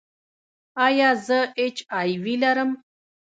ایا 0.85 1.09
زه 1.25 1.39
ایچ 1.59 1.77
آی 1.99 2.11
وي 2.23 2.35
لرم؟ 2.41 2.71